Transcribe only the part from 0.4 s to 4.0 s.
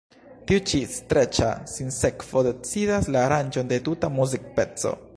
Tiu ĉi streĉa sinsekvo decidas la aranĝon de